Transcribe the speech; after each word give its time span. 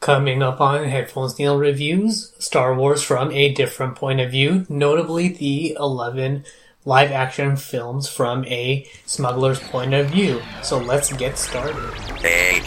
Coming 0.00 0.42
up 0.42 0.62
on 0.62 0.84
Headphones 0.84 1.38
Neil 1.38 1.58
reviews, 1.58 2.32
Star 2.38 2.74
Wars 2.74 3.02
from 3.02 3.30
a 3.32 3.52
different 3.52 3.96
point 3.96 4.18
of 4.18 4.30
view, 4.30 4.64
notably 4.70 5.28
the 5.28 5.76
11 5.78 6.46
live 6.86 7.12
action 7.12 7.54
films 7.54 8.08
from 8.08 8.46
a 8.46 8.88
smuggler's 9.04 9.60
point 9.60 9.92
of 9.92 10.06
view. 10.06 10.40
So 10.62 10.78
let's 10.78 11.12
get 11.12 11.36
started. 11.36 11.76
A 12.24 12.62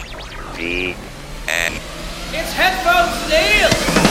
B 0.56 0.94
N. 1.48 1.72
It's 2.30 2.52
Headphones 2.52 3.28
Neil! 3.28 4.03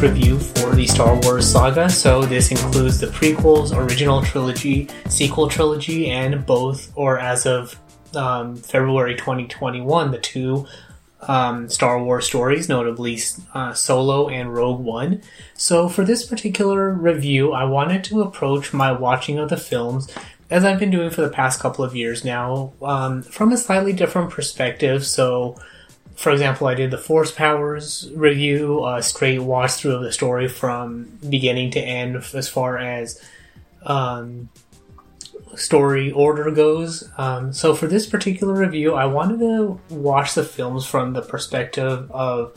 Review 0.00 0.38
for 0.38 0.74
the 0.74 0.86
Star 0.86 1.18
Wars 1.22 1.50
saga. 1.50 1.90
So 1.90 2.22
this 2.22 2.50
includes 2.50 3.00
the 3.00 3.08
prequels, 3.08 3.76
original 3.76 4.22
trilogy, 4.22 4.88
sequel 5.08 5.48
trilogy, 5.48 6.10
and 6.10 6.46
both, 6.46 6.92
or 6.94 7.18
as 7.18 7.46
of 7.46 7.78
um, 8.14 8.56
February 8.56 9.16
2021, 9.16 10.10
the 10.10 10.18
two 10.18 10.66
um, 11.22 11.68
Star 11.68 12.02
Wars 12.02 12.26
stories, 12.26 12.68
notably 12.68 13.18
uh, 13.54 13.74
Solo 13.74 14.28
and 14.28 14.54
Rogue 14.54 14.80
One. 14.80 15.22
So 15.54 15.88
for 15.88 16.04
this 16.04 16.24
particular 16.24 16.90
review, 16.90 17.52
I 17.52 17.64
wanted 17.64 18.04
to 18.04 18.22
approach 18.22 18.72
my 18.72 18.92
watching 18.92 19.38
of 19.38 19.48
the 19.48 19.56
films 19.56 20.12
as 20.50 20.64
I've 20.64 20.78
been 20.78 20.90
doing 20.90 21.10
for 21.10 21.20
the 21.20 21.28
past 21.28 21.60
couple 21.60 21.84
of 21.84 21.94
years 21.94 22.24
now, 22.24 22.72
um, 22.80 23.22
from 23.22 23.52
a 23.52 23.56
slightly 23.56 23.92
different 23.92 24.30
perspective. 24.30 25.04
So 25.06 25.56
for 26.18 26.32
example, 26.32 26.66
I 26.66 26.74
did 26.74 26.90
the 26.90 26.98
Force 26.98 27.30
Powers 27.30 28.10
review, 28.12 28.84
a 28.84 29.00
straight 29.04 29.38
watch 29.38 29.74
through 29.74 29.94
of 29.94 30.02
the 30.02 30.10
story 30.10 30.48
from 30.48 31.04
beginning 31.28 31.70
to 31.72 31.80
end 31.80 32.16
as 32.34 32.48
far 32.48 32.76
as 32.76 33.22
um, 33.84 34.48
story 35.54 36.10
order 36.10 36.50
goes. 36.50 37.08
Um, 37.18 37.52
so 37.52 37.72
for 37.72 37.86
this 37.86 38.04
particular 38.04 38.52
review, 38.52 38.94
I 38.94 39.06
wanted 39.06 39.38
to 39.38 39.80
watch 39.90 40.34
the 40.34 40.42
films 40.42 40.84
from 40.84 41.12
the 41.12 41.22
perspective 41.22 42.10
of 42.10 42.52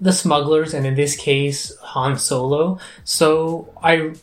the 0.00 0.12
smugglers, 0.12 0.72
and 0.72 0.86
in 0.86 0.94
this 0.94 1.16
case, 1.16 1.76
Han 1.78 2.16
Solo. 2.16 2.78
So 3.02 3.74
I 3.82 4.14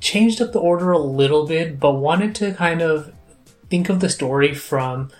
changed 0.00 0.42
up 0.42 0.50
the 0.50 0.58
order 0.58 0.90
a 0.90 0.98
little 0.98 1.46
bit, 1.46 1.78
but 1.78 1.92
wanted 1.92 2.34
to 2.36 2.52
kind 2.54 2.82
of 2.82 3.14
think 3.70 3.88
of 3.88 4.00
the 4.00 4.08
story 4.08 4.52
from 4.52 5.12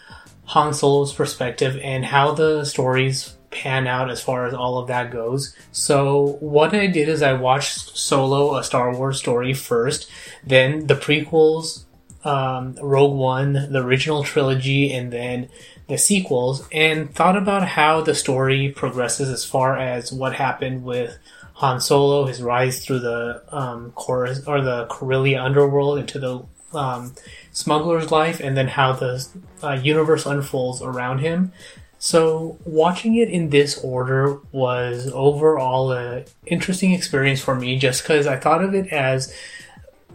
Han 0.46 0.74
Solo's 0.74 1.12
perspective 1.12 1.78
and 1.82 2.04
how 2.04 2.32
the 2.32 2.64
stories 2.64 3.36
pan 3.50 3.86
out 3.86 4.10
as 4.10 4.20
far 4.20 4.46
as 4.46 4.54
all 4.54 4.78
of 4.78 4.88
that 4.88 5.10
goes. 5.10 5.54
So 5.70 6.38
what 6.40 6.74
I 6.74 6.86
did 6.86 7.08
is 7.08 7.22
I 7.22 7.34
watched 7.34 7.96
Solo, 7.96 8.56
a 8.56 8.64
Star 8.64 8.96
Wars 8.96 9.18
story 9.18 9.54
first, 9.54 10.10
then 10.44 10.86
the 10.86 10.94
prequels, 10.94 11.84
um, 12.24 12.76
Rogue 12.82 13.16
One, 13.16 13.52
the 13.52 13.82
original 13.82 14.24
trilogy, 14.24 14.92
and 14.92 15.12
then 15.12 15.48
the 15.88 15.98
sequels, 15.98 16.66
and 16.72 17.14
thought 17.14 17.36
about 17.36 17.66
how 17.66 18.00
the 18.00 18.14
story 18.14 18.70
progresses 18.70 19.28
as 19.28 19.44
far 19.44 19.76
as 19.76 20.12
what 20.12 20.34
happened 20.34 20.84
with 20.84 21.18
Han 21.54 21.80
Solo, 21.80 22.26
his 22.26 22.42
rise 22.42 22.84
through 22.84 23.00
the 23.00 23.42
um, 23.48 23.92
chorus 23.92 24.46
or 24.46 24.62
the 24.62 24.86
Corellia 24.86 25.42
underworld 25.42 25.98
into 25.98 26.18
the 26.18 26.44
um, 26.74 27.14
smuggler's 27.52 28.10
life, 28.10 28.40
and 28.40 28.56
then 28.56 28.68
how 28.68 28.92
the 28.92 29.26
uh, 29.62 29.72
universe 29.72 30.26
unfolds 30.26 30.82
around 30.82 31.18
him. 31.18 31.52
So 31.98 32.58
watching 32.64 33.14
it 33.14 33.30
in 33.30 33.50
this 33.50 33.78
order 33.78 34.40
was 34.50 35.08
overall 35.12 35.92
a 35.92 36.24
interesting 36.46 36.92
experience 36.92 37.40
for 37.40 37.54
me, 37.54 37.78
just 37.78 38.02
because 38.02 38.26
I 38.26 38.36
thought 38.36 38.64
of 38.64 38.74
it 38.74 38.92
as 38.92 39.32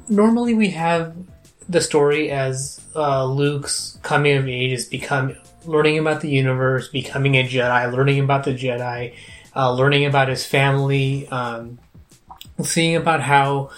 normally 0.09 0.53
we 0.53 0.71
have 0.71 1.15
the 1.69 1.81
story 1.81 2.29
as 2.29 2.81
uh, 2.95 3.25
Luke's 3.25 3.99
coming 4.01 4.35
of 4.37 4.47
age 4.47 4.71
is 4.71 4.85
become 4.85 5.35
learning 5.65 5.99
about 5.99 6.21
the 6.21 6.29
universe, 6.29 6.87
becoming 6.87 7.35
a 7.35 7.47
Jedi, 7.47 7.91
learning 7.91 8.19
about 8.19 8.45
the 8.45 8.53
Jedi, 8.53 9.13
uh, 9.55 9.71
learning 9.73 10.05
about 10.05 10.29
his 10.29 10.45
family, 10.45 11.27
um, 11.29 11.79
seeing 12.63 12.95
about 12.95 13.21
how 13.21 13.69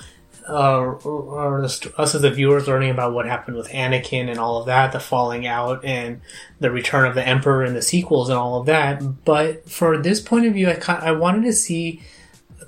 uh, 0.49 0.79
or 1.03 1.63
us 1.63 1.85
as 1.97 2.13
the 2.13 2.31
viewers 2.31 2.67
learning 2.67 2.89
about 2.89 3.13
what 3.13 3.25
happened 3.25 3.57
with 3.57 3.69
Anakin 3.69 4.29
and 4.29 4.39
all 4.39 4.59
of 4.59 4.65
that, 4.65 4.91
the 4.91 4.99
falling 4.99 5.45
out 5.45 5.85
and 5.85 6.21
the 6.59 6.71
return 6.71 7.05
of 7.05 7.15
the 7.15 7.25
Emperor 7.25 7.63
and 7.63 7.75
the 7.75 7.81
sequels 7.81 8.29
and 8.29 8.37
all 8.37 8.59
of 8.59 8.65
that. 8.65 9.23
But 9.25 9.69
for 9.69 9.97
this 9.97 10.19
point 10.19 10.45
of 10.45 10.53
view, 10.53 10.69
I 10.69 10.79
I 10.88 11.11
wanted 11.11 11.43
to 11.43 11.53
see 11.53 12.01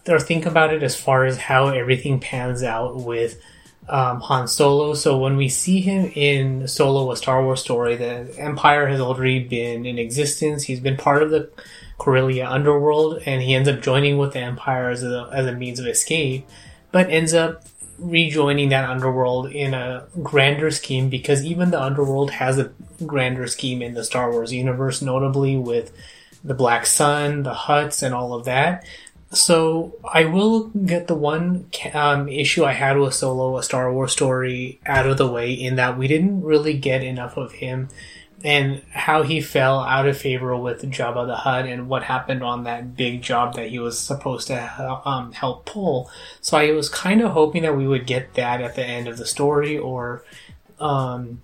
or 0.07 0.19
think 0.19 0.45
about 0.45 0.73
it 0.73 0.83
as 0.83 0.95
far 0.95 1.25
as 1.25 1.37
how 1.37 1.67
everything 1.69 2.19
pans 2.19 2.63
out 2.63 2.97
with 2.97 3.39
um, 3.89 4.19
Han 4.21 4.47
Solo. 4.47 4.93
So 4.93 5.17
when 5.17 5.37
we 5.37 5.49
see 5.49 5.81
him 5.81 6.11
in 6.15 6.67
Solo, 6.67 7.11
a 7.11 7.17
Star 7.17 7.43
Wars 7.43 7.61
story, 7.61 7.95
the 7.95 8.33
Empire 8.37 8.87
has 8.87 8.99
already 8.99 9.39
been 9.39 9.85
in 9.85 9.97
existence. 9.97 10.63
He's 10.63 10.79
been 10.79 10.97
part 10.97 11.23
of 11.23 11.29
the 11.29 11.51
Corellia 11.97 12.47
underworld, 12.47 13.21
and 13.25 13.41
he 13.41 13.53
ends 13.53 13.69
up 13.69 13.81
joining 13.81 14.17
with 14.17 14.33
the 14.33 14.39
Empire 14.39 14.89
as 14.89 15.03
a 15.03 15.29
as 15.31 15.45
a 15.45 15.51
means 15.51 15.79
of 15.79 15.85
escape, 15.85 16.47
but 16.91 17.09
ends 17.09 17.33
up 17.33 17.63
rejoining 18.01 18.69
that 18.69 18.89
underworld 18.89 19.51
in 19.51 19.73
a 19.73 20.05
grander 20.21 20.71
scheme 20.71 21.09
because 21.09 21.45
even 21.45 21.71
the 21.71 21.81
underworld 21.81 22.31
has 22.31 22.57
a 22.57 22.71
grander 23.05 23.47
scheme 23.47 23.81
in 23.81 23.93
the 23.93 24.03
Star 24.03 24.31
Wars 24.31 24.51
universe, 24.51 25.01
notably 25.01 25.55
with 25.57 25.93
the 26.43 26.53
Black 26.53 26.85
Sun, 26.85 27.43
the 27.43 27.53
Hutts, 27.53 28.01
and 28.01 28.13
all 28.13 28.33
of 28.33 28.45
that. 28.45 28.85
So 29.31 29.95
I 30.03 30.25
will 30.25 30.67
get 30.69 31.07
the 31.07 31.15
one 31.15 31.67
um, 31.93 32.27
issue 32.27 32.65
I 32.65 32.73
had 32.73 32.97
with 32.97 33.13
Solo, 33.13 33.57
a 33.57 33.63
Star 33.63 33.93
Wars 33.93 34.11
story, 34.11 34.81
out 34.85 35.07
of 35.07 35.17
the 35.17 35.31
way 35.31 35.53
in 35.53 35.75
that 35.75 35.97
we 35.97 36.07
didn't 36.07 36.41
really 36.41 36.73
get 36.73 37.03
enough 37.03 37.37
of 37.37 37.53
him 37.53 37.87
and 38.43 38.81
how 38.91 39.23
he 39.23 39.41
fell 39.41 39.79
out 39.81 40.07
of 40.07 40.17
favor 40.17 40.55
with 40.55 40.83
Jabba 40.83 41.27
the 41.27 41.35
Hutt 41.35 41.65
and 41.65 41.87
what 41.87 42.03
happened 42.03 42.43
on 42.43 42.63
that 42.63 42.95
big 42.95 43.21
job 43.21 43.55
that 43.55 43.69
he 43.69 43.79
was 43.79 43.99
supposed 43.99 44.47
to 44.47 45.01
um, 45.05 45.31
help 45.31 45.65
pull. 45.65 46.09
So 46.41 46.57
I 46.57 46.71
was 46.71 46.89
kind 46.89 47.21
of 47.21 47.31
hoping 47.31 47.63
that 47.63 47.77
we 47.77 47.87
would 47.87 48.07
get 48.07 48.33
that 48.35 48.61
at 48.61 48.75
the 48.75 48.85
end 48.85 49.07
of 49.07 49.17
the 49.17 49.25
story 49.25 49.77
or 49.77 50.23
um, 50.79 51.41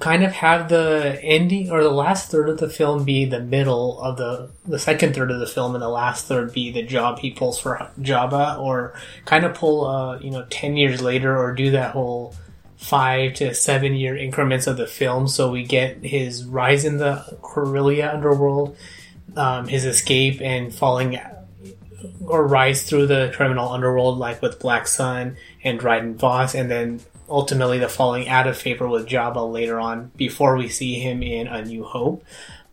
kind 0.00 0.22
of 0.24 0.32
have 0.32 0.68
the 0.68 1.18
ending 1.22 1.70
or 1.70 1.82
the 1.82 1.90
last 1.90 2.30
third 2.30 2.48
of 2.48 2.58
the 2.58 2.68
film 2.68 3.04
be 3.04 3.24
the 3.24 3.40
middle 3.40 4.00
of 4.00 4.16
the 4.16 4.50
the 4.66 4.78
second 4.78 5.14
third 5.14 5.30
of 5.30 5.40
the 5.40 5.46
film 5.46 5.74
and 5.74 5.82
the 5.82 5.88
last 5.88 6.26
third 6.26 6.52
be 6.52 6.70
the 6.70 6.82
job 6.82 7.18
he 7.20 7.30
pulls 7.30 7.58
for 7.58 7.90
Jabba 8.00 8.58
or 8.58 8.94
kind 9.24 9.44
of 9.44 9.54
pull 9.54 9.86
uh 9.86 10.18
you 10.18 10.30
know 10.30 10.44
10 10.50 10.76
years 10.76 11.00
later 11.00 11.36
or 11.36 11.54
do 11.54 11.70
that 11.70 11.92
whole 11.92 12.34
five 12.84 13.32
to 13.32 13.54
seven 13.54 13.94
year 13.94 14.14
increments 14.14 14.66
of 14.66 14.76
the 14.76 14.86
film 14.86 15.26
so 15.26 15.50
we 15.50 15.64
get 15.64 15.96
his 16.04 16.44
rise 16.44 16.84
in 16.84 16.98
the 16.98 17.16
Corellia 17.40 18.12
underworld 18.12 18.76
um, 19.36 19.66
his 19.66 19.86
escape 19.86 20.40
and 20.42 20.74
falling 20.74 21.18
or 22.26 22.46
rise 22.46 22.82
through 22.82 23.06
the 23.06 23.32
criminal 23.34 23.70
underworld 23.70 24.18
like 24.18 24.42
with 24.42 24.60
Black 24.60 24.86
Sun 24.86 25.38
and 25.62 25.80
Dryden 25.80 26.16
Voss 26.16 26.54
and 26.54 26.70
then 26.70 27.00
ultimately 27.26 27.78
the 27.78 27.88
falling 27.88 28.28
out 28.28 28.46
of 28.46 28.58
favor 28.58 28.86
with 28.86 29.08
Jabba 29.08 29.50
later 29.50 29.80
on 29.80 30.10
before 30.16 30.56
we 30.56 30.68
see 30.68 30.98
him 30.98 31.22
in 31.22 31.46
A 31.46 31.64
New 31.64 31.84
Hope. 31.84 32.22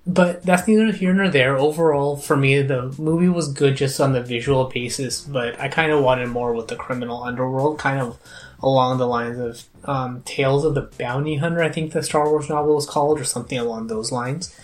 But 0.05 0.43
that's 0.43 0.67
neither 0.67 0.91
here 0.91 1.13
nor 1.13 1.29
there. 1.29 1.55
Overall, 1.57 2.17
for 2.17 2.35
me, 2.35 2.61
the 2.63 2.93
movie 2.97 3.29
was 3.29 3.53
good 3.53 3.77
just 3.77 4.01
on 4.01 4.13
the 4.13 4.21
visual 4.21 4.65
basis, 4.65 5.21
but 5.21 5.59
I 5.59 5.67
kind 5.67 5.91
of 5.91 6.03
wanted 6.03 6.27
more 6.29 6.53
with 6.53 6.69
the 6.69 6.75
criminal 6.75 7.23
underworld, 7.23 7.77
kind 7.77 7.99
of 7.99 8.17
along 8.63 8.97
the 8.97 9.07
lines 9.07 9.39
of 9.39 9.63
um, 9.89 10.21
Tales 10.23 10.65
of 10.65 10.75
the 10.75 10.81
Bounty 10.81 11.37
Hunter, 11.37 11.61
I 11.61 11.69
think 11.69 11.91
the 11.91 12.03
Star 12.03 12.29
Wars 12.29 12.49
novel 12.49 12.75
was 12.75 12.85
called, 12.85 13.19
or 13.19 13.23
something 13.23 13.57
along 13.57 13.87
those 13.87 14.11
lines. 14.11 14.55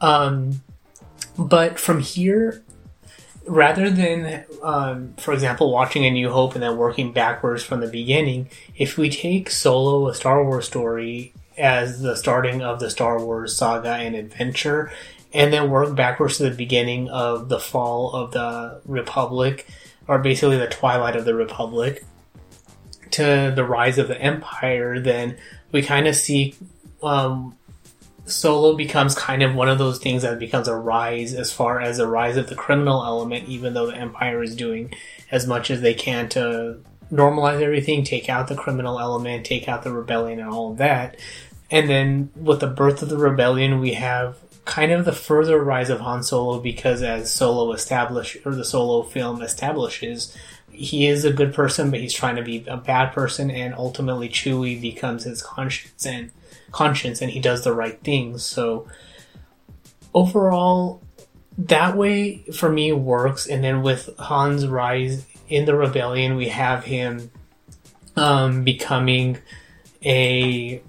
Um, 0.00 0.62
but 1.38 1.78
from 1.78 2.00
here, 2.00 2.62
rather 3.46 3.90
than, 3.90 4.44
um, 4.62 5.14
for 5.18 5.32
example, 5.32 5.70
watching 5.70 6.04
A 6.04 6.10
New 6.10 6.30
Hope 6.30 6.54
and 6.54 6.62
then 6.62 6.76
working 6.76 7.12
backwards 7.12 7.62
from 7.62 7.80
the 7.80 7.88
beginning, 7.88 8.48
if 8.76 8.96
we 8.96 9.10
take 9.10 9.50
Solo, 9.50 10.08
a 10.08 10.14
Star 10.14 10.44
Wars 10.44 10.66
story, 10.66 11.32
as 11.56 12.00
the 12.00 12.16
starting 12.16 12.62
of 12.62 12.80
the 12.80 12.90
Star 12.90 13.22
Wars 13.22 13.56
saga 13.56 13.94
and 13.94 14.16
adventure, 14.16 14.90
and 15.32 15.52
then 15.52 15.70
work 15.70 15.94
backwards 15.94 16.38
to 16.38 16.44
the 16.44 16.56
beginning 16.56 17.08
of 17.08 17.48
the 17.48 17.60
fall 17.60 18.12
of 18.12 18.32
the 18.32 18.80
Republic, 18.84 19.66
or 20.08 20.18
basically 20.18 20.56
the 20.56 20.66
twilight 20.66 21.16
of 21.16 21.24
the 21.24 21.34
Republic, 21.34 22.04
to 23.14 23.52
the 23.54 23.64
rise 23.64 23.98
of 23.98 24.08
the 24.08 24.20
Empire, 24.20 25.00
then 25.00 25.36
we 25.72 25.82
kind 25.82 26.06
of 26.06 26.14
see 26.14 26.54
um, 27.02 27.56
Solo 28.26 28.74
becomes 28.74 29.14
kind 29.14 29.42
of 29.42 29.54
one 29.54 29.68
of 29.68 29.78
those 29.78 29.98
things 29.98 30.22
that 30.22 30.38
becomes 30.38 30.68
a 30.68 30.74
rise 30.74 31.34
as 31.34 31.52
far 31.52 31.80
as 31.80 31.98
the 31.98 32.06
rise 32.06 32.36
of 32.36 32.48
the 32.48 32.54
criminal 32.54 33.04
element, 33.04 33.48
even 33.48 33.74
though 33.74 33.86
the 33.86 33.96
Empire 33.96 34.42
is 34.42 34.56
doing 34.56 34.94
as 35.30 35.46
much 35.46 35.70
as 35.70 35.80
they 35.80 35.94
can 35.94 36.28
to 36.30 36.80
normalize 37.12 37.60
everything, 37.60 38.02
take 38.02 38.28
out 38.28 38.48
the 38.48 38.56
criminal 38.56 38.98
element, 38.98 39.44
take 39.44 39.68
out 39.68 39.82
the 39.82 39.92
rebellion 39.92 40.40
and 40.40 40.48
all 40.48 40.72
of 40.72 40.78
that. 40.78 41.18
And 41.70 41.88
then 41.88 42.30
with 42.34 42.60
the 42.60 42.66
birth 42.66 43.02
of 43.02 43.08
the 43.08 43.18
rebellion, 43.18 43.80
we 43.80 43.94
have 43.94 44.38
kind 44.64 44.92
of 44.92 45.04
the 45.04 45.12
further 45.12 45.62
rise 45.62 45.90
of 45.90 46.00
Han 46.00 46.22
Solo 46.22 46.60
because 46.60 47.02
as 47.02 47.32
Solo 47.32 47.72
established, 47.72 48.38
or 48.44 48.54
the 48.54 48.64
Solo 48.64 49.02
film 49.02 49.42
establishes, 49.42 50.34
he 50.74 51.06
is 51.06 51.24
a 51.24 51.32
good 51.32 51.54
person, 51.54 51.90
but 51.90 52.00
he's 52.00 52.12
trying 52.12 52.36
to 52.36 52.42
be 52.42 52.64
a 52.66 52.76
bad 52.76 53.12
person, 53.12 53.50
and 53.50 53.74
ultimately 53.74 54.28
Chewie 54.28 54.80
becomes 54.80 55.24
his 55.24 55.42
conscience 55.42 56.04
and 56.04 56.30
conscience, 56.72 57.22
and 57.22 57.30
he 57.30 57.40
does 57.40 57.64
the 57.64 57.72
right 57.72 58.00
things. 58.02 58.44
So 58.44 58.86
overall, 60.12 61.02
that 61.56 61.96
way 61.96 62.44
for 62.52 62.70
me 62.70 62.92
works. 62.92 63.46
And 63.46 63.62
then 63.62 63.82
with 63.82 64.10
Han's 64.18 64.66
rise 64.66 65.24
in 65.48 65.64
the 65.64 65.76
rebellion, 65.76 66.36
we 66.36 66.48
have 66.48 66.84
him 66.84 67.30
um, 68.16 68.64
becoming 68.64 69.38
a 70.04 70.82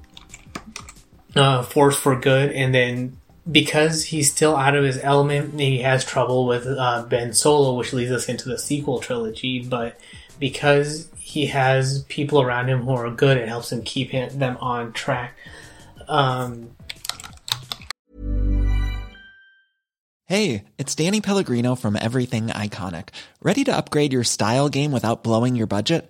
uh, 1.36 1.64
force 1.64 1.98
for 1.98 2.20
good, 2.20 2.52
and 2.52 2.74
then 2.74 3.18
because 3.52 4.06
he's 4.06 4.32
still 4.32 4.56
out 4.56 4.76
of 4.76 4.84
his 4.84 4.98
element, 5.00 5.60
he 5.60 5.80
has 5.80 6.04
trouble 6.04 6.46
with 6.48 6.66
uh, 6.66 7.04
Ben 7.04 7.34
Solo, 7.34 7.76
which 7.76 7.94
leads 7.94 8.12
us 8.12 8.28
into 8.28 8.50
the 8.50 8.58
sequel 8.58 9.00
trilogy. 9.00 9.64
But 9.64 10.00
because 10.40 11.10
he 11.18 11.48
has 11.48 12.04
people 12.10 12.42
around 12.42 12.70
him 12.70 12.82
who 12.82 12.92
are 12.92 13.12
good, 13.12 13.38
it 13.38 13.48
helps 13.48 13.72
him 13.72 13.84
keep 13.84 14.10
him, 14.10 14.40
them 14.40 14.58
on 14.60 14.94
track. 14.94 15.38
Um, 16.08 16.72
Hey, 20.28 20.64
it's 20.80 20.96
Danny 20.96 21.22
Pellegrino 21.22 21.76
from 21.76 21.96
Everything 21.96 22.48
Iconic. 22.48 23.10
Ready 23.44 23.64
to 23.66 23.78
upgrade 23.78 24.12
your 24.12 24.24
style 24.24 24.70
game 24.70 24.92
without 24.92 25.24
blowing 25.24 25.56
your 25.56 25.68
budget? 25.68 26.10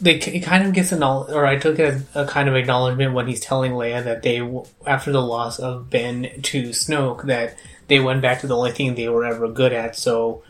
they, 0.00 0.16
it 0.16 0.42
kind 0.42 0.66
of 0.66 0.74
gets 0.74 0.92
an 0.92 1.02
or 1.02 1.46
I 1.46 1.56
took 1.56 1.78
it 1.78 1.94
as 1.94 2.04
a 2.14 2.26
kind 2.26 2.48
of 2.48 2.54
acknowledgement 2.54 3.14
when 3.14 3.26
he's 3.26 3.40
telling 3.40 3.72
Leia 3.72 4.04
that 4.04 4.22
they 4.22 4.40
after 4.86 5.10
the 5.10 5.22
loss 5.22 5.58
of 5.58 5.88
Ben 5.88 6.30
to 6.42 6.68
Snoke 6.70 7.24
that 7.26 7.56
they 7.88 7.98
went 8.00 8.20
back 8.20 8.40
to 8.40 8.46
the 8.46 8.56
only 8.56 8.72
thing 8.72 8.94
they 8.94 9.08
were 9.08 9.24
ever 9.24 9.48
good 9.48 9.72
at. 9.72 9.96
So 9.96 10.42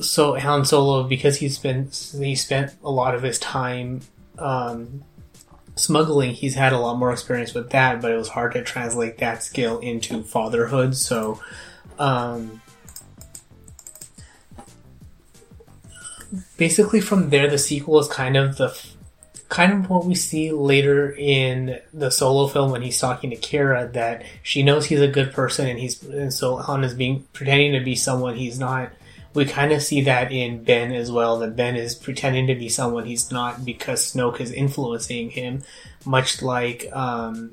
so 0.00 0.34
Han 0.34 0.64
Solo 0.64 1.04
because 1.04 1.36
he's 1.38 1.58
been 1.58 1.90
he 2.18 2.34
spent 2.34 2.74
a 2.82 2.90
lot 2.90 3.14
of 3.14 3.22
his 3.22 3.38
time 3.38 4.00
um, 4.38 5.04
smuggling 5.76 6.32
he's 6.32 6.54
had 6.54 6.72
a 6.72 6.78
lot 6.78 6.98
more 6.98 7.12
experience 7.12 7.54
with 7.54 7.70
that 7.70 8.02
but 8.02 8.10
it 8.10 8.16
was 8.16 8.28
hard 8.28 8.52
to 8.52 8.62
translate 8.62 9.18
that 9.18 9.44
skill 9.44 9.78
into 9.78 10.24
fatherhood. 10.24 10.96
So 10.96 11.40
um, 12.00 12.60
basically 16.56 17.00
from 17.00 17.30
there 17.30 17.48
the 17.48 17.58
sequel 17.58 17.98
is 17.98 18.08
kind 18.08 18.36
of 18.36 18.56
the 18.56 18.76
kind 19.48 19.72
of 19.72 19.88
what 19.88 20.04
we 20.04 20.14
see 20.14 20.50
later 20.50 21.12
in 21.12 21.78
the 21.94 22.10
solo 22.10 22.48
film 22.48 22.72
when 22.72 22.82
he's 22.82 22.98
talking 22.98 23.30
to 23.30 23.36
Qi'ra 23.36 23.92
that 23.92 24.24
she 24.42 24.62
knows 24.62 24.86
he's 24.86 25.00
a 25.00 25.08
good 25.08 25.32
person 25.32 25.68
and 25.68 25.78
he's 25.78 26.02
and 26.02 26.32
so 26.32 26.56
Han 26.56 26.82
is 26.82 26.94
being 26.94 27.24
pretending 27.32 27.72
to 27.72 27.80
be 27.80 27.94
someone 27.94 28.36
he's 28.36 28.58
not. 28.58 28.90
We 29.34 29.44
kind 29.44 29.70
of 29.72 29.82
see 29.82 30.00
that 30.02 30.32
in 30.32 30.64
Ben 30.64 30.92
as 30.92 31.12
well 31.12 31.38
that 31.40 31.56
Ben 31.56 31.76
is 31.76 31.94
pretending 31.94 32.46
to 32.46 32.54
be 32.54 32.70
someone 32.70 33.04
he's 33.04 33.30
not 33.30 33.64
because 33.64 34.12
Snoke 34.12 34.40
is 34.40 34.50
influencing 34.50 35.30
him, 35.30 35.62
much 36.06 36.40
like 36.42 36.88
um, 36.92 37.52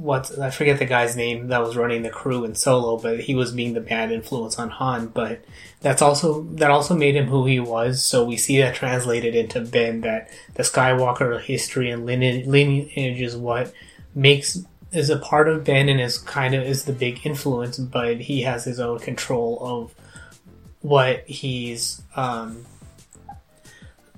what 0.00 0.38
I 0.38 0.50
forget 0.50 0.78
the 0.78 0.86
guy's 0.86 1.14
name 1.14 1.48
that 1.48 1.62
was 1.62 1.76
running 1.76 2.02
the 2.02 2.10
crew 2.10 2.44
in 2.44 2.54
Solo, 2.54 2.96
but 2.96 3.20
he 3.20 3.34
was 3.34 3.52
being 3.52 3.74
the 3.74 3.82
bad 3.82 4.10
influence 4.10 4.58
on 4.58 4.70
Han. 4.70 5.08
But 5.08 5.44
that's 5.80 6.00
also 6.00 6.42
that 6.54 6.70
also 6.70 6.94
made 6.94 7.16
him 7.16 7.26
who 7.26 7.44
he 7.44 7.60
was. 7.60 8.02
So 8.02 8.24
we 8.24 8.38
see 8.38 8.58
that 8.58 8.74
translated 8.74 9.34
into 9.34 9.60
Ben 9.60 10.00
that 10.00 10.30
the 10.54 10.62
Skywalker 10.62 11.38
history 11.40 11.90
and 11.90 12.06
lineage, 12.06 12.46
lineage 12.46 13.20
is 13.20 13.36
what 13.36 13.72
makes 14.14 14.58
is 14.90 15.10
a 15.10 15.18
part 15.18 15.48
of 15.48 15.64
Ben 15.64 15.90
and 15.90 16.00
is 16.00 16.16
kind 16.16 16.54
of 16.54 16.62
is 16.62 16.84
the 16.84 16.94
big 16.94 17.24
influence, 17.26 17.78
but 17.78 18.22
he 18.22 18.42
has 18.42 18.64
his 18.64 18.80
own 18.80 19.00
control 19.00 19.58
of 19.60 19.94
what 20.80 21.28
he's 21.28 22.02
um, 22.16 22.64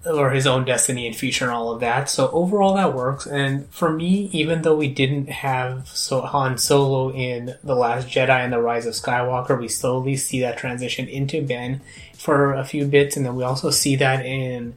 or 0.05 0.31
his 0.31 0.47
own 0.47 0.65
destiny 0.65 1.07
and 1.07 1.15
future 1.15 1.45
and 1.45 1.55
all 1.55 1.71
of 1.71 1.81
that. 1.81 2.11
So 2.11 2.31
overall, 2.31 2.75
that 2.75 2.95
works. 2.95 3.27
And 3.27 3.69
for 3.69 3.93
me, 3.93 4.29
even 4.33 4.63
though 4.63 4.75
we 4.75 4.89
didn't 4.89 5.29
have 5.29 5.89
so 5.89 6.23
Han 6.23 6.59
Solo 6.59 7.13
in 7.13 7.55
the 7.63 7.77
Last 7.77 8.09
Jedi 8.09 8.31
and 8.31 8.53
the 8.53 8.61
Rise 8.61 8.87
of 8.87 8.95
Skywalker, 8.95 9.59
we 9.59 9.69
slowly 9.69 10.17
see 10.17 10.41
that 10.41 10.59
transition 10.59 11.07
into 11.07 11.43
Ben 11.43 11.81
for 12.17 12.53
a 12.55 12.65
few 12.65 12.87
bits, 12.87 13.17
and 13.17 13.27
then 13.27 13.35
we 13.35 13.43
also 13.43 13.71
see 13.71 13.97
that 13.97 14.25
in 14.25 14.75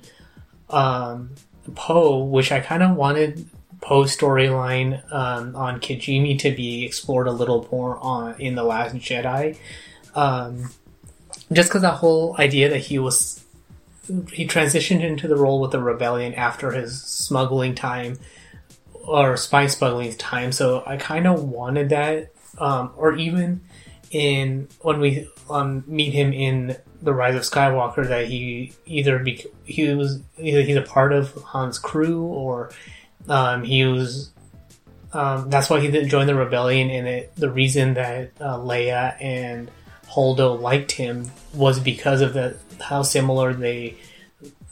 um, 0.69 1.31
Poe, 1.75 2.23
which 2.23 2.51
I 2.51 2.59
kind 2.59 2.81
of 2.83 2.95
wanted 2.95 3.47
Poe's 3.81 4.15
storyline 4.15 5.01
um, 5.13 5.55
on 5.55 5.79
Kijimi 5.79 6.39
to 6.39 6.51
be 6.51 6.85
explored 6.85 7.27
a 7.27 7.31
little 7.31 7.67
more 7.71 7.97
on 7.97 8.39
in 8.39 8.55
the 8.55 8.63
Last 8.63 8.95
Jedi. 8.95 9.57
Um, 10.15 10.69
just 11.51 11.69
because 11.69 11.83
that 11.83 11.95
whole 11.95 12.35
idea 12.39 12.69
that 12.69 12.79
he 12.79 12.97
was 12.97 13.44
he 14.31 14.47
transitioned 14.47 15.01
into 15.01 15.27
the 15.27 15.35
role 15.35 15.59
with 15.59 15.71
the 15.71 15.81
rebellion 15.81 16.33
after 16.33 16.71
his 16.71 17.01
smuggling 17.01 17.75
time 17.75 18.17
or 18.93 19.37
spy 19.37 19.67
smuggling 19.67 20.13
time. 20.13 20.51
So 20.51 20.83
I 20.85 20.97
kind 20.97 21.27
of 21.27 21.43
wanted 21.43 21.89
that, 21.89 22.31
um, 22.57 22.91
or 22.95 23.15
even 23.15 23.61
in 24.11 24.67
when 24.81 24.99
we 24.99 25.27
um, 25.49 25.83
meet 25.87 26.13
him 26.13 26.33
in 26.33 26.77
the 27.01 27.13
Rise 27.13 27.35
of 27.35 27.41
Skywalker, 27.41 28.07
that 28.07 28.27
he 28.27 28.73
either 28.85 29.19
be, 29.19 29.45
he 29.65 29.89
was 29.93 30.21
either 30.39 30.61
he's 30.61 30.77
a 30.77 30.81
part 30.81 31.13
of 31.13 31.43
Han's 31.51 31.77
crew 31.77 32.23
or 32.23 32.71
um, 33.27 33.63
he 33.63 33.85
was. 33.85 34.31
Um, 35.13 35.49
that's 35.49 35.69
why 35.69 35.79
he 35.79 35.89
didn't 35.89 36.09
join 36.09 36.27
the 36.27 36.35
rebellion, 36.35 36.89
and 36.89 37.07
it, 37.07 37.35
the 37.37 37.49
reason 37.49 37.93
that 37.93 38.31
uh, 38.41 38.57
Leia 38.57 39.15
and 39.21 39.71
Holdo 40.09 40.59
liked 40.59 40.91
him 40.91 41.31
was 41.53 41.79
because 41.79 42.19
of 42.19 42.33
the 42.33 42.57
how 42.81 43.03
similar 43.03 43.53
they 43.53 43.97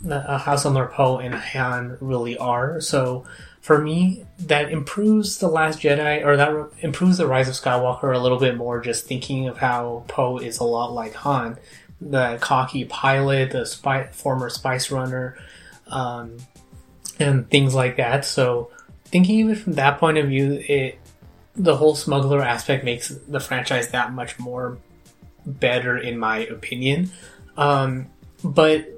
uh, 0.09 0.37
how 0.37 0.55
similar 0.55 0.87
Poe 0.87 1.17
and 1.17 1.33
Han 1.33 1.97
really 2.01 2.37
are. 2.37 2.81
So 2.81 3.25
for 3.61 3.79
me, 3.79 4.25
that 4.39 4.71
improves 4.71 5.37
the 5.37 5.47
Last 5.47 5.79
Jedi, 5.79 6.25
or 6.25 6.35
that 6.35 6.71
improves 6.81 7.17
the 7.17 7.27
Rise 7.27 7.47
of 7.47 7.55
Skywalker 7.55 8.13
a 8.13 8.19
little 8.19 8.39
bit 8.39 8.57
more. 8.57 8.81
Just 8.81 9.05
thinking 9.05 9.47
of 9.47 9.57
how 9.57 10.03
Poe 10.07 10.37
is 10.37 10.59
a 10.59 10.65
lot 10.65 10.91
like 10.91 11.13
Han, 11.15 11.57
the 12.01 12.37
cocky 12.41 12.85
pilot, 12.85 13.51
the 13.51 13.65
spy, 13.65 14.07
former 14.07 14.49
spice 14.49 14.91
runner, 14.91 15.37
um, 15.87 16.37
and 17.19 17.49
things 17.49 17.73
like 17.73 17.97
that. 17.97 18.25
So 18.25 18.71
thinking 19.05 19.43
of 19.43 19.57
it 19.57 19.61
from 19.61 19.73
that 19.73 19.99
point 19.99 20.17
of 20.17 20.27
view, 20.27 20.61
it 20.67 20.99
the 21.55 21.77
whole 21.77 21.95
smuggler 21.95 22.41
aspect 22.41 22.83
makes 22.83 23.09
the 23.09 23.39
franchise 23.39 23.89
that 23.89 24.11
much 24.11 24.39
more 24.39 24.79
better 25.45 25.97
in 25.97 26.17
my 26.17 26.39
opinion. 26.39 27.11
Um, 27.57 28.09
but 28.43 28.89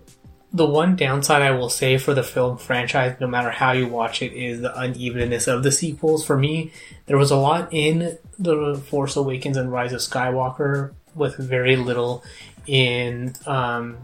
the 0.53 0.65
one 0.65 0.95
downside 0.95 1.41
I 1.41 1.51
will 1.51 1.69
say 1.69 1.97
for 1.97 2.13
the 2.13 2.23
film 2.23 2.57
franchise, 2.57 3.17
no 3.19 3.27
matter 3.27 3.49
how 3.49 3.73
you 3.73 3.87
watch 3.87 4.21
it, 4.21 4.33
is 4.33 4.61
the 4.61 4.77
unevenness 4.79 5.47
of 5.47 5.63
the 5.63 5.71
sequels. 5.71 6.25
For 6.25 6.37
me, 6.37 6.71
there 7.07 7.17
was 7.17 7.29
a 7.29 7.35
lot 7.35 7.67
in 7.73 8.17
The 8.39 8.75
Force 8.89 9.17
Awakens 9.17 9.57
and 9.57 9.71
Rise 9.71 9.91
of 9.91 9.99
Skywalker 9.99 10.93
with 11.13 11.35
very 11.37 11.75
little 11.75 12.23
in 12.67 13.33
um, 13.45 13.97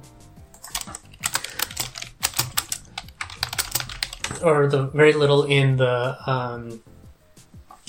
or 4.44 4.68
the 4.68 4.88
very 4.88 5.14
little 5.14 5.44
in 5.44 5.78
the 5.78 6.18
um, 6.30 6.82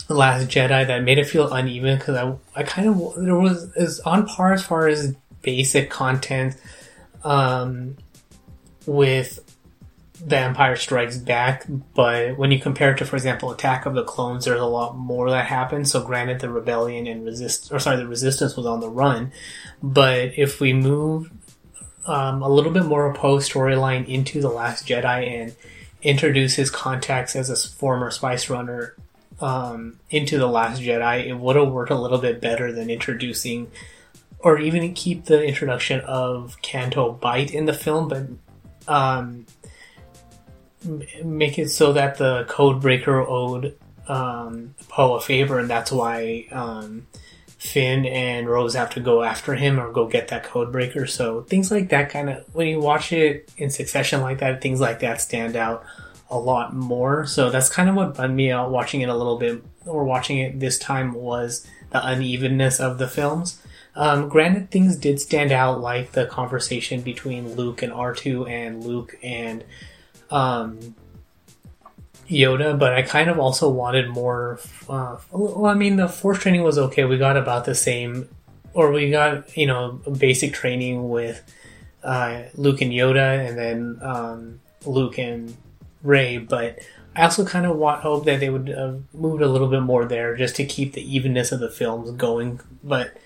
Last 0.09 0.49
Jedi 0.49 0.87
that 0.87 1.02
made 1.02 1.19
it 1.19 1.26
feel 1.26 1.52
uneven 1.52 1.99
because 1.99 2.16
I 2.16 2.61
I 2.61 2.62
kind 2.64 2.88
of 2.88 3.14
there 3.16 3.37
was 3.37 3.73
is 3.76 4.00
on 4.00 4.26
par 4.26 4.52
as 4.52 4.62
far 4.62 4.87
as 4.87 5.16
basic 5.42 5.90
content 5.90 6.56
um, 7.25 7.96
with 8.87 9.40
The 10.25 10.38
Empire 10.38 10.76
Strikes 10.76 11.18
Back, 11.18 11.64
but 11.94 12.37
when 12.37 12.50
you 12.50 12.58
compare 12.58 12.92
it 12.92 12.99
to, 12.99 13.04
for 13.04 13.16
example, 13.16 13.50
Attack 13.50 13.87
of 13.87 13.94
the 13.94 14.04
Clones, 14.04 14.44
there's 14.44 14.61
a 14.61 14.64
lot 14.64 14.96
more 14.96 15.30
that 15.30 15.46
happens. 15.46 15.90
So, 15.92 16.02
granted, 16.02 16.40
the 16.40 16.50
rebellion 16.50 17.06
and 17.06 17.25
resist, 17.25 17.72
or 17.72 17.78
sorry, 17.78 17.96
the 17.96 18.06
resistance 18.06 18.56
was 18.56 18.66
on 18.66 18.80
the 18.80 18.88
run, 18.88 19.32
but 19.82 20.32
if 20.37 20.61
we 20.61 20.72
move 20.72 21.30
um, 22.06 22.42
a 22.42 22.49
little 22.49 22.72
bit 22.72 22.84
more 22.84 23.12
Poe 23.14 23.38
storyline 23.38 24.08
into 24.08 24.40
the 24.40 24.49
Last 24.49 24.87
Jedi 24.87 25.28
and 25.28 25.54
introduce 26.02 26.54
his 26.54 26.70
contacts 26.70 27.37
as 27.37 27.49
a 27.49 27.56
former 27.56 28.11
spice 28.11 28.50
runner 28.50 28.96
um, 29.40 29.99
into 30.11 30.38
the 30.38 30.49
Last 30.49 30.82
Jedi, 30.82 31.26
it 31.26 31.34
would 31.34 31.56
have 31.56 31.70
worked 31.70 31.90
a 31.90 31.99
little 31.99 32.18
bit 32.18 32.40
better 32.40 32.72
than 32.72 32.90
introducing, 32.90 33.70
or 34.42 34.58
even 34.58 34.92
keep 34.94 35.25
the 35.25 35.42
introduction 35.42 36.00
of 36.00 36.61
Canto 36.62 37.12
Bight 37.12 37.52
in 37.54 37.64
the 37.64 37.72
film, 37.72 38.08
but 38.08 38.26
um, 38.88 39.46
make 41.25 41.58
it 41.58 41.70
so 41.70 41.92
that 41.92 42.18
the 42.18 42.44
code 42.49 42.80
breaker 42.80 43.20
owed 43.20 43.78
um, 44.08 44.75
Poe 44.88 45.14
a 45.14 45.20
favor, 45.20 45.58
and 45.58 45.70
that's 45.70 45.92
why 45.92 46.46
um, 46.50 47.06
Finn 47.46 48.04
and 48.06 48.49
Rose 48.49 48.75
have 48.75 48.90
to 48.90 49.00
go 49.00 49.22
after 49.22 49.54
him 49.54 49.78
or 49.78 49.92
go 49.92 50.08
get 50.08 50.28
that 50.28 50.42
code 50.42 50.72
breaker. 50.72 51.06
So 51.06 51.42
things 51.42 51.70
like 51.70 51.90
that 51.90 52.11
kind 52.11 52.28
of 52.28 52.44
when 52.52 52.66
you 52.66 52.80
watch 52.80 53.12
it 53.12 53.52
in 53.56 53.70
succession 53.70 54.20
like 54.20 54.38
that, 54.38 54.61
things 54.61 54.80
like 54.80 55.00
that 55.00 55.20
stand 55.20 55.54
out 55.54 55.84
a 56.28 56.38
lot 56.38 56.75
more. 56.75 57.26
So 57.26 57.50
that's 57.50 57.68
kind 57.68 57.88
of 57.88 57.94
what 57.94 58.16
bummed 58.16 58.34
me 58.34 58.50
out 58.50 58.72
watching 58.72 59.02
it 59.02 59.08
a 59.08 59.16
little 59.16 59.38
bit 59.38 59.62
or 59.87 60.04
watching 60.04 60.38
it 60.38 60.58
this 60.58 60.78
time 60.78 61.12
was 61.12 61.66
the 61.90 62.04
unevenness 62.04 62.80
of 62.80 62.99
the 62.99 63.06
films. 63.06 63.62
Um, 63.94 64.28
granted, 64.28 64.70
things 64.70 64.96
did 64.96 65.20
stand 65.20 65.52
out, 65.52 65.80
like 65.80 66.12
the 66.12 66.26
conversation 66.26 67.02
between 67.02 67.54
Luke 67.54 67.82
and 67.82 67.92
R2 67.92 68.49
and 68.49 68.82
Luke 68.84 69.16
and 69.22 69.64
um, 70.30 70.94
Yoda, 72.28 72.78
but 72.78 72.94
I 72.94 73.02
kind 73.02 73.28
of 73.28 73.38
also 73.38 73.68
wanted 73.68 74.08
more. 74.08 74.61
Uh, 74.88 75.18
well, 75.30 75.66
I 75.66 75.75
mean, 75.75 75.96
the 75.96 76.08
force 76.08 76.38
training 76.38 76.62
was 76.62 76.78
okay. 76.78 77.04
We 77.04 77.18
got 77.18 77.37
about 77.37 77.66
the 77.66 77.75
same, 77.75 78.28
or 78.72 78.90
we 78.92 79.11
got, 79.11 79.56
you 79.56 79.66
know, 79.66 80.00
basic 80.18 80.54
training 80.54 81.11
with 81.11 81.42
uh, 82.02 82.44
Luke 82.54 82.80
and 82.80 82.92
Yoda, 82.92 83.46
and 83.46 83.58
then 83.58 83.99
um, 84.00 84.61
Luke 84.87 85.18
and 85.18 85.54
Rey, 86.02 86.38
but 86.38 86.78
I 87.14 87.25
also 87.25 87.44
kind 87.44 87.66
of 87.66 87.76
want, 87.76 88.00
hope 88.00 88.25
that 88.25 88.40
they 88.40 88.49
would 88.49 88.68
have 88.68 89.02
moved 89.12 89.42
a 89.42 89.49
little 89.49 89.68
bit 89.68 89.82
more 89.82 90.04
there 90.04 90.34
just 90.37 90.56
to 90.56 90.64
keep 90.64 90.94
the 90.94 91.16
evenness 91.16 91.52
of 91.52 91.61
the 91.61 91.68
films 91.68 92.11
going. 92.12 92.61
But 92.82 93.16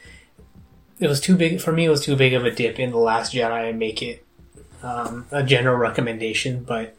it 0.98 1.08
was 1.08 1.20
too 1.20 1.36
big 1.36 1.60
for 1.60 1.72
me. 1.72 1.84
It 1.84 1.90
was 1.90 2.04
too 2.04 2.16
big 2.16 2.34
of 2.34 2.44
a 2.44 2.50
dip 2.50 2.78
in 2.78 2.90
the 2.90 2.98
Last 2.98 3.34
Jedi 3.34 3.70
and 3.70 3.78
make 3.78 4.02
it 4.02 4.24
um, 4.82 5.26
a 5.30 5.42
general 5.42 5.76
recommendation. 5.76 6.64
But 6.64 6.96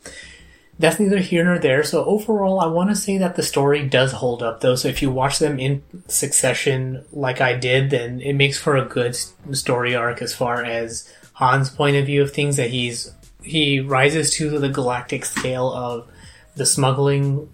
that's 0.80 1.00
neither 1.00 1.20
here 1.20 1.44
nor 1.44 1.58
there. 1.58 1.84
So 1.84 2.06
overall, 2.06 2.60
I 2.60 2.68
want 2.68 2.90
to 2.90 2.96
say 2.96 3.18
that 3.18 3.36
the 3.36 3.44
story 3.44 3.88
does 3.88 4.12
hold 4.12 4.44
up, 4.44 4.62
though. 4.62 4.76
So 4.76 4.88
if 4.88 5.02
you 5.02 5.12
watch 5.12 5.40
them 5.40 5.60
in 5.60 5.84
succession, 6.08 7.04
like 7.12 7.42
I 7.42 7.56
did, 7.56 7.90
then 7.90 8.22
it 8.22 8.34
makes 8.34 8.58
for 8.58 8.76
a 8.76 8.86
good 8.86 9.16
story 9.54 9.96
arc 9.96 10.22
as 10.22 10.36
far 10.36 10.64
as 10.64 11.12
Han's 11.34 11.70
point 11.70 11.96
of 11.96 12.06
view 12.06 12.22
of 12.22 12.32
things. 12.32 12.58
That 12.58 12.70
he's 12.70 13.12
he 13.44 13.80
rises 13.80 14.32
to 14.36 14.60
the 14.60 14.70
galactic 14.70 15.26
scale 15.26 15.72
of 15.72 16.08
the 16.56 16.66
smuggling 16.66 17.50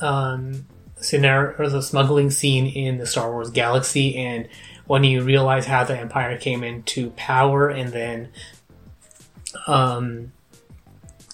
um, 0.00 0.66
scenario 1.04 1.54
or 1.58 1.68
the 1.68 1.82
smuggling 1.82 2.30
scene 2.30 2.66
in 2.66 2.98
the 2.98 3.06
Star 3.06 3.30
Wars 3.30 3.50
galaxy, 3.50 4.16
and 4.16 4.48
when 4.86 5.04
you 5.04 5.22
realize 5.22 5.66
how 5.66 5.84
the 5.84 5.98
Empire 5.98 6.36
came 6.36 6.62
into 6.62 7.10
power, 7.10 7.68
and 7.68 7.92
then 7.92 8.28
um, 9.66 10.32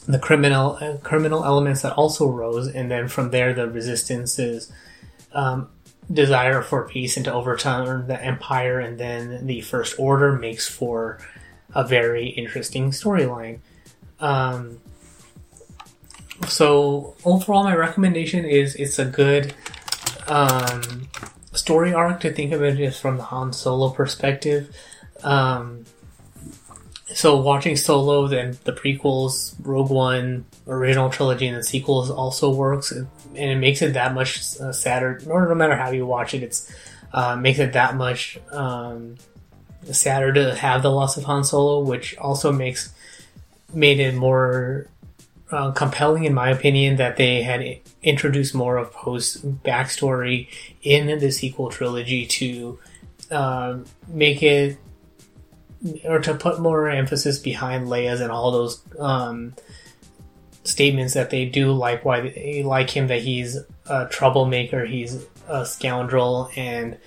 the 0.06 0.18
criminal 0.18 0.78
uh, 0.80 0.96
criminal 0.98 1.44
elements 1.44 1.82
that 1.82 1.94
also 1.94 2.28
rose, 2.28 2.68
and 2.68 2.90
then 2.90 3.08
from 3.08 3.30
there 3.30 3.54
the 3.54 3.68
Resistance's 3.68 4.72
um, 5.32 5.68
desire 6.12 6.62
for 6.62 6.88
peace 6.88 7.16
and 7.16 7.24
to 7.24 7.32
overturn 7.32 8.06
the 8.06 8.22
Empire, 8.22 8.80
and 8.80 8.98
then 8.98 9.46
the 9.46 9.60
First 9.60 9.98
Order 9.98 10.32
makes 10.32 10.68
for 10.68 11.18
a 11.74 11.86
very 11.86 12.28
interesting 12.28 12.90
storyline. 12.90 13.60
Um, 14.18 14.80
so 16.46 17.14
overall, 17.24 17.64
my 17.64 17.74
recommendation 17.74 18.44
is 18.44 18.74
it's 18.74 18.98
a 18.98 19.04
good 19.04 19.54
um, 20.28 21.08
story 21.52 21.92
arc 21.92 22.20
to 22.20 22.32
think 22.32 22.52
of 22.52 22.62
it 22.62 22.76
just 22.76 23.00
from 23.00 23.16
the 23.16 23.24
Han 23.24 23.52
Solo 23.52 23.90
perspective. 23.90 24.74
Um, 25.22 25.84
so 27.12 27.40
watching 27.40 27.76
Solo, 27.76 28.28
then 28.28 28.56
the 28.64 28.72
prequels, 28.72 29.54
Rogue 29.62 29.90
One, 29.90 30.44
original 30.66 31.10
trilogy, 31.10 31.48
and 31.48 31.56
the 31.56 31.62
sequels 31.62 32.10
also 32.10 32.54
works, 32.54 32.92
and 32.92 33.08
it 33.34 33.56
makes 33.56 33.82
it 33.82 33.94
that 33.94 34.14
much 34.14 34.58
uh, 34.60 34.72
sadder. 34.72 35.20
No 35.26 35.54
matter 35.54 35.76
how 35.76 35.90
you 35.90 36.06
watch 36.06 36.34
it, 36.34 36.42
it's 36.42 36.72
uh, 37.12 37.34
makes 37.34 37.58
it 37.58 37.72
that 37.72 37.96
much 37.96 38.38
um, 38.52 39.16
sadder 39.90 40.32
to 40.32 40.54
have 40.54 40.82
the 40.82 40.90
loss 40.90 41.16
of 41.16 41.24
Han 41.24 41.42
Solo, 41.42 41.80
which 41.80 42.16
also 42.16 42.52
makes 42.52 42.92
made 43.74 43.98
it 43.98 44.14
more 44.14 44.86
uh, 45.50 45.72
compelling, 45.72 46.24
in 46.24 46.34
my 46.34 46.50
opinion, 46.50 46.96
that 46.96 47.16
they 47.16 47.42
had 47.42 47.80
introduced 48.02 48.54
more 48.54 48.76
of 48.76 48.92
Poe's 48.92 49.36
backstory 49.38 50.48
in 50.82 51.18
the 51.18 51.30
sequel 51.30 51.70
trilogy 51.70 52.26
to 52.26 52.78
uh, 53.30 53.78
make 54.08 54.42
it 54.42 54.78
or 56.04 56.18
to 56.20 56.34
put 56.34 56.60
more 56.60 56.88
emphasis 56.88 57.38
behind 57.38 57.86
Leia's 57.86 58.20
and 58.20 58.30
all 58.30 58.50
those 58.50 58.82
um, 58.98 59.54
statements 60.64 61.14
that 61.14 61.30
they 61.30 61.46
do 61.46 61.72
like 61.72 62.04
why 62.04 62.20
they 62.20 62.62
like 62.62 62.90
him 62.90 63.06
that 63.06 63.22
he's 63.22 63.58
a 63.86 64.06
troublemaker, 64.08 64.84
he's 64.84 65.24
a 65.48 65.64
scoundrel, 65.64 66.50
and 66.56 66.98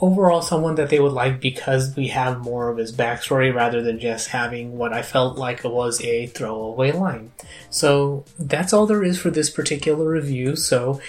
overall 0.00 0.42
someone 0.42 0.74
that 0.74 0.90
they 0.90 1.00
would 1.00 1.12
like 1.12 1.40
because 1.40 1.94
we 1.96 2.08
have 2.08 2.40
more 2.40 2.68
of 2.68 2.78
his 2.78 2.92
backstory 2.92 3.54
rather 3.54 3.82
than 3.82 3.98
just 3.98 4.28
having 4.28 4.76
what 4.76 4.92
I 4.92 5.02
felt 5.02 5.38
like 5.38 5.64
was 5.64 6.00
a 6.02 6.26
throwaway 6.26 6.92
line. 6.92 7.32
So 7.70 8.24
that's 8.38 8.72
all 8.72 8.86
there 8.86 9.04
is 9.04 9.18
for 9.18 9.30
this 9.30 9.50
particular 9.50 10.08
review. 10.08 10.56
So 10.56 11.00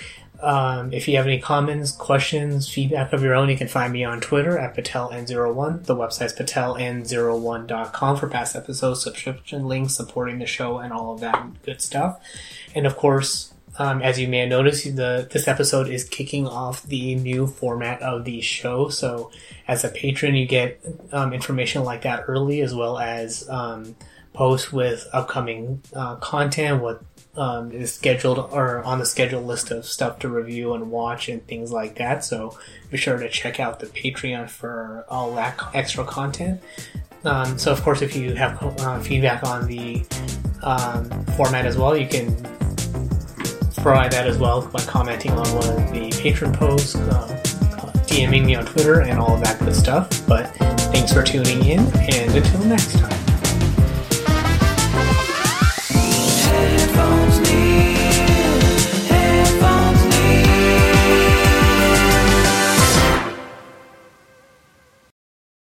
um, 0.42 0.94
if 0.94 1.08
you 1.08 1.18
have 1.18 1.26
any 1.26 1.40
comments, 1.40 1.92
questions, 1.92 2.70
feedback 2.70 3.14
of 3.14 3.24
your 3.24 3.34
own, 3.34 3.50
you 3.50 3.58
can 3.58 3.68
find 3.68 3.92
me 3.92 4.04
on 4.04 4.22
Twitter 4.22 4.58
at 4.60 4.76
PatelN01. 4.76 5.86
The 5.86 5.96
website's 5.96 6.34
PatelN01.com 6.34 8.18
for 8.18 8.28
past 8.28 8.56
episodes, 8.56 9.02
subscription 9.02 9.68
links, 9.68 9.96
supporting 9.96 10.40
the 10.40 10.46
show, 10.46 10.78
and 10.78 10.94
all 10.94 11.14
of 11.14 11.22
that 11.22 11.64
good 11.64 11.82
stuff. 11.82 12.20
And 12.76 12.86
of 12.86 12.96
course, 12.96 13.55
um, 13.78 14.02
as 14.02 14.20
you 14.20 14.28
may 14.28 14.40
have 14.40 14.50
noticed, 14.50 14.96
the 14.96 15.28
this 15.30 15.48
episode 15.48 15.90
is 15.90 16.04
kicking 16.04 16.48
off 16.48 16.84
the 16.84 17.16
new 17.16 17.46
format 17.48 18.02
of 18.02 18.24
the 18.24 18.42
show. 18.42 18.90
So, 18.90 19.32
as 19.68 19.84
a 19.84 19.90
patron, 19.90 20.36
you 20.36 20.46
get 20.46 20.82
um, 21.12 21.34
information 21.34 21.84
like 21.84 22.04
that 22.04 22.26
early, 22.28 22.62
as 22.62 22.74
well 22.74 22.98
as 22.98 23.48
um, 23.50 23.96
posts 24.34 24.72
with 24.72 25.08
upcoming 25.12 25.82
uh, 25.94 26.16
content, 26.16 26.82
what 26.82 27.04
um, 27.36 27.72
is 27.72 27.94
scheduled 27.94 28.40
or 28.40 28.82
on 28.84 29.00
the 29.00 29.06
scheduled 29.06 29.46
list 29.46 29.72
of 29.72 29.86
stuff 29.86 30.20
to 30.20 30.30
review 30.30 30.74
and 30.74 30.90
watch 30.90 31.28
and 31.28 31.46
things 31.46 31.72
like 31.72 31.96
that. 31.96 32.24
So, 32.24 32.58
be 32.90 32.98
sure 32.98 33.18
to 33.18 33.30
check 33.30 33.60
out 33.60 33.82
the 33.82 33.88
Patreon 33.88 34.50
for 34.50 35.06
all 35.10 35.36
that 35.36 35.60
extra 35.74 36.06
content. 36.06 36.62
Um, 37.26 37.58
so, 37.58 37.74
of 37.74 37.82
course, 37.82 38.02
if 38.02 38.16
you 38.16 38.36
have 38.36 38.62
uh, 38.62 39.00
feedback 39.02 39.44
on 39.44 39.68
the 39.68 40.06
um, 40.64 41.10
format 41.36 41.66
as 41.66 41.76
well, 41.76 41.98
you 41.98 42.08
can 42.08 42.34
provide 43.86 44.12
that 44.12 44.26
as 44.26 44.40
well 44.40 44.68
by 44.70 44.82
commenting 44.82 45.30
on 45.34 45.46
one 45.54 45.70
of 45.70 45.92
the 45.92 46.10
patron 46.20 46.52
posts, 46.52 46.96
uh, 46.96 47.28
DMing 48.08 48.44
me 48.44 48.56
on 48.56 48.66
Twitter, 48.66 49.02
and 49.02 49.20
all 49.20 49.36
of 49.36 49.44
that 49.44 49.60
good 49.60 49.76
stuff. 49.76 50.10
But 50.28 50.48
thanks 50.92 51.14
for 51.14 51.22
tuning 51.22 51.64
in, 51.64 51.82
and 51.96 52.36
until 52.36 52.62
next 52.62 52.98
time. 52.98 53.15